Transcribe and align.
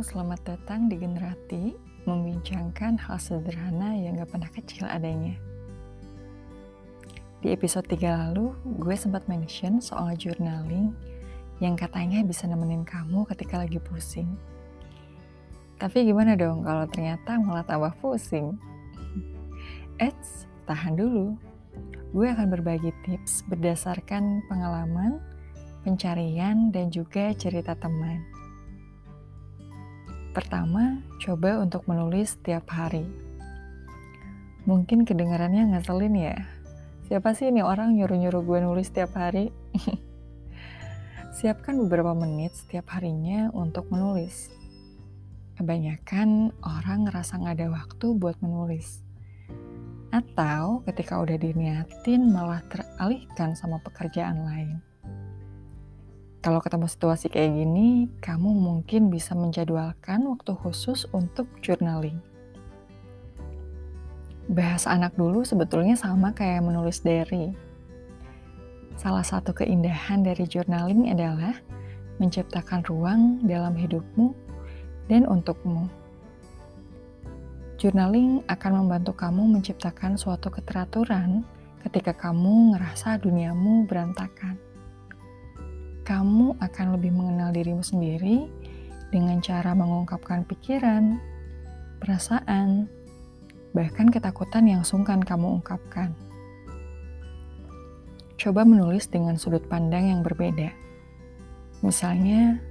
selamat 0.00 0.56
datang 0.56 0.88
di 0.88 0.96
Generati 0.96 1.76
Membincangkan 2.08 2.96
hal 2.96 3.20
sederhana 3.20 3.92
yang 3.92 4.16
gak 4.16 4.32
pernah 4.32 4.48
kecil 4.48 4.88
adanya. 4.88 5.36
Di 7.44 7.52
episode 7.52 7.84
3 7.84 8.08
lalu, 8.08 8.56
gue 8.80 8.96
sempat 8.96 9.28
mention 9.28 9.84
soal 9.84 10.16
journaling 10.16 10.96
yang 11.60 11.76
katanya 11.76 12.24
bisa 12.24 12.48
nemenin 12.48 12.80
kamu 12.80 13.28
ketika 13.28 13.60
lagi 13.60 13.76
pusing. 13.76 14.40
Tapi 15.76 16.08
gimana 16.08 16.32
dong 16.32 16.64
kalau 16.64 16.88
ternyata 16.88 17.36
malah 17.36 17.68
tambah 17.68 17.92
pusing? 18.00 18.56
Eits, 20.00 20.48
tahan 20.64 20.96
dulu. 20.96 21.36
Gue 22.16 22.32
akan 22.32 22.48
berbagi 22.48 22.96
tips 23.04 23.44
berdasarkan 23.52 24.48
pengalaman, 24.48 25.20
pencarian, 25.84 26.72
dan 26.72 26.88
juga 26.88 27.36
cerita 27.36 27.76
teman 27.76 28.39
Pertama, 30.30 31.02
coba 31.18 31.58
untuk 31.58 31.90
menulis 31.90 32.38
setiap 32.38 32.70
hari. 32.70 33.02
Mungkin 34.62 35.02
kedengarannya 35.02 35.74
ngeselin 35.74 36.14
ya. 36.14 36.38
Siapa 37.10 37.34
sih 37.34 37.50
ini 37.50 37.66
orang 37.66 37.98
nyuruh-nyuruh 37.98 38.46
gue 38.46 38.58
nulis 38.62 38.86
setiap 38.94 39.18
hari? 39.18 39.50
Siapkan 41.42 41.82
beberapa 41.82 42.14
menit 42.14 42.54
setiap 42.54 42.94
harinya 42.94 43.50
untuk 43.50 43.90
menulis. 43.90 44.54
Kebanyakan 45.58 46.54
orang 46.62 47.10
ngerasa 47.10 47.42
nggak 47.42 47.54
ada 47.58 47.68
waktu 47.74 48.06
buat 48.14 48.38
menulis. 48.38 49.02
Atau 50.14 50.86
ketika 50.86 51.18
udah 51.18 51.34
diniatin 51.42 52.30
malah 52.30 52.62
teralihkan 52.70 53.58
sama 53.58 53.82
pekerjaan 53.82 54.46
lain. 54.46 54.78
Kalau 56.40 56.62
ketemu 56.62 56.86
situasi 56.88 57.26
kayak 57.28 57.52
gini, 57.52 58.08
kamu 58.22 58.48
mungkin 58.80 59.12
bisa 59.12 59.36
menjadwalkan 59.36 60.24
waktu 60.24 60.56
khusus 60.56 61.04
untuk 61.12 61.44
journaling. 61.60 62.16
Bahasa 64.48 64.96
anak 64.96 65.20
dulu 65.20 65.44
sebetulnya 65.44 66.00
sama 66.00 66.32
kayak 66.32 66.64
menulis 66.64 67.04
diary. 67.04 67.52
Salah 68.96 69.20
satu 69.20 69.52
keindahan 69.52 70.24
dari 70.24 70.48
journaling 70.48 71.12
adalah 71.12 71.60
menciptakan 72.16 72.80
ruang 72.88 73.44
dalam 73.44 73.76
hidupmu 73.76 74.32
dan 75.12 75.28
untukmu. 75.28 75.84
Journaling 77.76 78.40
akan 78.48 78.80
membantu 78.80 79.12
kamu 79.12 79.60
menciptakan 79.60 80.16
suatu 80.16 80.48
keteraturan 80.48 81.44
ketika 81.84 82.16
kamu 82.16 82.72
ngerasa 82.72 83.20
duniamu 83.20 83.84
berantakan 83.84 84.56
kamu 86.10 86.58
akan 86.58 86.98
lebih 86.98 87.14
mengenal 87.14 87.54
dirimu 87.54 87.86
sendiri 87.86 88.50
dengan 89.10 89.42
cara 89.42 89.74
mengungkapkan 89.74 90.46
pikiran, 90.46 91.18
perasaan, 91.98 92.86
bahkan 93.74 94.08
ketakutan 94.10 94.66
yang 94.66 94.82
sungkan 94.82 95.22
kamu 95.22 95.60
ungkapkan. 95.60 96.14
Coba 98.40 98.64
menulis 98.64 99.10
dengan 99.10 99.36
sudut 99.36 99.66
pandang 99.68 100.08
yang 100.08 100.24
berbeda. 100.24 100.72
Misalnya, 101.84 102.62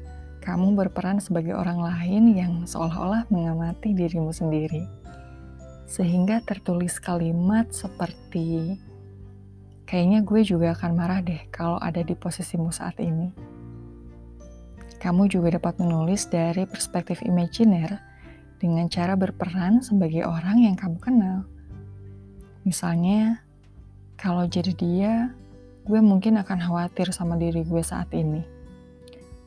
kamu 0.42 0.74
berperan 0.74 1.22
sebagai 1.22 1.54
orang 1.54 1.84
lain 1.84 2.34
yang 2.34 2.54
seolah-olah 2.66 3.30
mengamati 3.30 3.94
dirimu 3.94 4.34
sendiri, 4.34 4.88
sehingga 5.86 6.42
tertulis 6.42 6.98
kalimat 6.98 7.70
seperti 7.70 8.80
Kayaknya 9.90 10.22
gue 10.22 10.42
juga 10.46 10.78
akan 10.78 10.92
marah 10.94 11.18
deh 11.18 11.50
kalau 11.50 11.82
ada 11.82 12.06
di 12.06 12.14
posisimu 12.14 12.70
saat 12.70 13.02
ini. 13.02 13.49
Kamu 15.00 15.32
juga 15.32 15.56
dapat 15.56 15.80
menulis 15.80 16.28
dari 16.28 16.68
perspektif 16.68 17.24
imajiner 17.24 18.04
dengan 18.60 18.92
cara 18.92 19.16
berperan 19.16 19.80
sebagai 19.80 20.28
orang 20.28 20.68
yang 20.68 20.76
kamu 20.76 21.00
kenal. 21.00 21.48
Misalnya, 22.68 23.40
kalau 24.20 24.44
jadi 24.44 24.76
dia, 24.76 25.14
gue 25.88 26.00
mungkin 26.04 26.36
akan 26.44 26.60
khawatir 26.60 27.16
sama 27.16 27.40
diri 27.40 27.64
gue 27.64 27.80
saat 27.80 28.12
ini. 28.12 28.44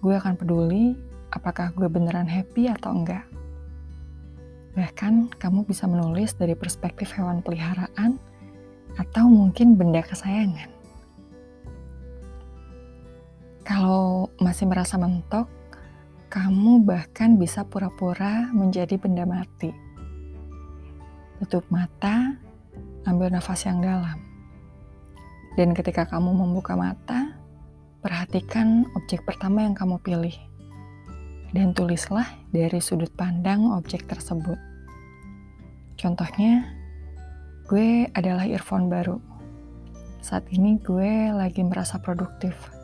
Gue 0.00 0.16
akan 0.16 0.40
peduli 0.40 0.96
apakah 1.28 1.76
gue 1.76 1.86
beneran 1.86 2.26
happy 2.26 2.72
atau 2.72 2.96
enggak. 2.96 3.28
Bahkan, 4.72 5.36
kamu 5.36 5.68
bisa 5.68 5.84
menulis 5.84 6.32
dari 6.32 6.56
perspektif 6.56 7.12
hewan 7.12 7.44
peliharaan 7.44 8.16
atau 8.96 9.28
mungkin 9.28 9.76
benda 9.76 10.00
kesayangan. 10.00 10.81
Kalau 13.82 14.30
masih 14.38 14.70
merasa 14.70 14.94
mentok, 14.94 15.50
kamu 16.30 16.86
bahkan 16.86 17.34
bisa 17.34 17.66
pura-pura 17.66 18.46
menjadi 18.54 18.94
benda 18.94 19.26
mati. 19.26 19.74
Tutup 21.42 21.66
mata, 21.66 22.38
ambil 23.10 23.34
nafas 23.34 23.66
yang 23.66 23.82
dalam. 23.82 24.22
Dan 25.58 25.74
ketika 25.74 26.06
kamu 26.06 26.30
membuka 26.30 26.78
mata, 26.78 27.34
perhatikan 28.06 28.86
objek 28.94 29.26
pertama 29.26 29.66
yang 29.66 29.74
kamu 29.74 29.98
pilih. 29.98 30.38
Dan 31.50 31.74
tulislah 31.74 32.30
dari 32.54 32.78
sudut 32.78 33.10
pandang 33.18 33.66
objek 33.74 34.06
tersebut. 34.06 34.62
Contohnya, 35.98 36.70
Gue 37.66 38.06
adalah 38.14 38.46
earphone 38.46 38.86
baru. 38.86 39.18
Saat 40.22 40.54
ini 40.54 40.78
gue 40.78 41.34
lagi 41.34 41.66
merasa 41.66 41.98
produktif. 41.98 42.81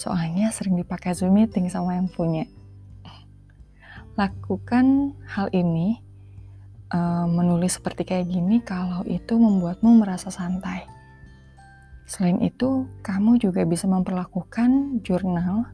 Soalnya 0.00 0.48
sering 0.48 0.80
dipakai 0.80 1.12
Zoom 1.12 1.36
meeting 1.36 1.68
sama 1.68 2.00
yang 2.00 2.08
punya. 2.08 2.48
Lakukan 4.16 5.12
hal 5.28 5.52
ini, 5.52 6.00
uh, 6.88 7.28
menulis 7.28 7.76
seperti 7.76 8.08
kayak 8.08 8.32
gini 8.32 8.64
kalau 8.64 9.04
itu 9.04 9.36
membuatmu 9.36 10.00
merasa 10.00 10.32
santai. 10.32 10.88
Selain 12.08 12.40
itu, 12.40 12.88
kamu 13.04 13.44
juga 13.44 13.68
bisa 13.68 13.84
memperlakukan 13.84 15.04
jurnal 15.04 15.68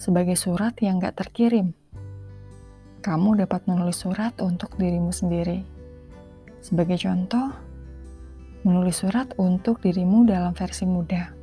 sebagai 0.00 0.40
surat 0.40 0.72
yang 0.80 0.96
gak 0.96 1.20
terkirim. 1.20 1.76
Kamu 3.04 3.36
dapat 3.36 3.68
menulis 3.68 4.00
surat 4.00 4.32
untuk 4.40 4.72
dirimu 4.80 5.12
sendiri. 5.12 5.62
Sebagai 6.64 6.96
contoh, 6.96 7.52
menulis 8.64 9.04
surat 9.04 9.36
untuk 9.36 9.84
dirimu 9.84 10.24
dalam 10.24 10.56
versi 10.56 10.88
muda. 10.88 11.35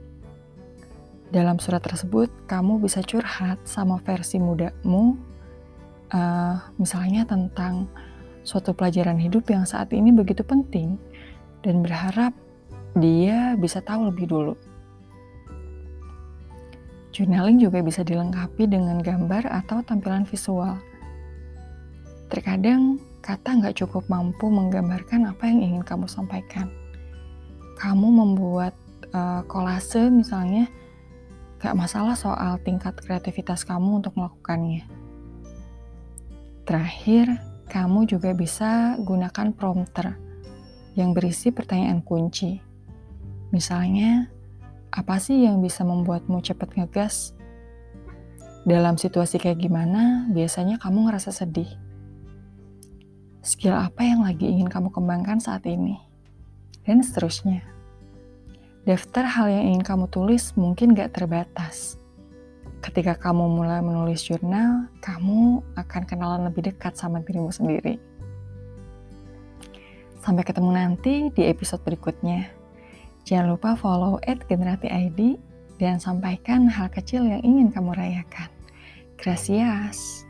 Dalam 1.34 1.58
surat 1.58 1.82
tersebut, 1.82 2.30
kamu 2.46 2.78
bisa 2.78 3.02
curhat 3.02 3.58
sama 3.66 3.98
versi 4.06 4.38
mudamu, 4.38 5.18
uh, 6.14 6.56
misalnya 6.78 7.26
tentang 7.26 7.90
suatu 8.46 8.78
pelajaran 8.78 9.18
hidup 9.18 9.50
yang 9.50 9.66
saat 9.66 9.90
ini 9.98 10.14
begitu 10.14 10.46
penting, 10.46 11.02
dan 11.66 11.82
berharap 11.82 12.38
dia 12.94 13.58
bisa 13.58 13.82
tahu 13.82 14.14
lebih 14.14 14.30
dulu. 14.30 14.54
Journaling 17.10 17.58
juga 17.58 17.82
bisa 17.82 18.06
dilengkapi 18.06 18.70
dengan 18.70 19.02
gambar 19.02 19.50
atau 19.50 19.82
tampilan 19.82 20.30
visual. 20.30 20.78
Terkadang, 22.30 23.02
kata 23.26 23.58
nggak 23.58 23.82
cukup 23.82 24.06
mampu 24.06 24.54
menggambarkan 24.54 25.34
apa 25.34 25.50
yang 25.50 25.66
ingin 25.66 25.82
kamu 25.82 26.06
sampaikan 26.06 26.70
kamu 27.84 28.08
membuat 28.16 28.72
uh, 29.12 29.44
kolase 29.52 30.08
misalnya 30.08 30.72
gak 31.64 31.80
masalah 31.80 32.20
soal 32.20 32.60
tingkat 32.60 32.92
kreativitas 33.00 33.64
kamu 33.64 34.04
untuk 34.04 34.20
melakukannya. 34.20 34.84
Terakhir, 36.68 37.40
kamu 37.72 38.04
juga 38.12 38.36
bisa 38.36 39.00
gunakan 39.00 39.56
prompter 39.56 40.20
yang 41.00 41.16
berisi 41.16 41.56
pertanyaan 41.56 42.04
kunci. 42.04 42.60
Misalnya, 43.56 44.28
apa 44.92 45.24
sih 45.24 45.48
yang 45.48 45.64
bisa 45.64 45.88
membuatmu 45.88 46.44
cepat 46.44 46.76
ngegas? 46.76 47.32
Dalam 48.68 49.00
situasi 49.00 49.40
kayak 49.40 49.64
gimana, 49.64 50.28
biasanya 50.28 50.76
kamu 50.84 51.08
ngerasa 51.08 51.32
sedih. 51.32 51.72
Skill 53.40 53.76
apa 53.76 54.04
yang 54.04 54.28
lagi 54.28 54.52
ingin 54.52 54.68
kamu 54.68 54.92
kembangkan 54.92 55.40
saat 55.40 55.64
ini? 55.64 56.12
dan 56.84 57.00
seterusnya. 57.00 57.64
Daftar 58.84 59.24
hal 59.24 59.48
yang 59.48 59.64
ingin 59.72 59.84
kamu 59.88 60.12
tulis 60.12 60.52
mungkin 60.60 60.92
gak 60.92 61.16
terbatas. 61.16 61.96
Ketika 62.84 63.16
kamu 63.16 63.48
mulai 63.48 63.80
menulis 63.80 64.28
jurnal, 64.28 64.92
kamu 65.00 65.64
akan 65.80 66.04
kenalan 66.04 66.52
lebih 66.52 66.68
dekat 66.68 67.00
sama 67.00 67.24
dirimu 67.24 67.48
sendiri. 67.48 67.96
Sampai 70.20 70.44
ketemu 70.44 70.76
nanti 70.76 71.32
di 71.32 71.48
episode 71.48 71.80
berikutnya. 71.88 72.52
Jangan 73.24 73.56
lupa 73.56 73.80
follow 73.80 74.20
at 74.28 74.44
Generati 74.52 74.92
ID 74.92 75.40
dan 75.80 76.04
sampaikan 76.04 76.68
hal 76.68 76.92
kecil 76.92 77.24
yang 77.24 77.40
ingin 77.40 77.72
kamu 77.72 77.96
rayakan. 77.96 78.52
Gracias. 79.16 80.28